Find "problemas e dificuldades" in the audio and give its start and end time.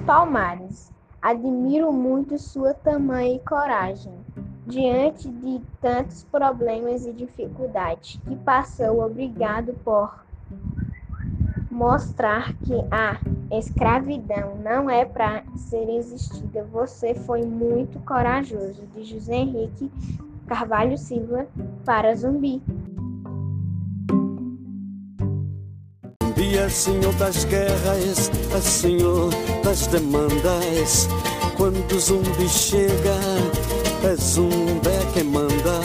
6.24-8.20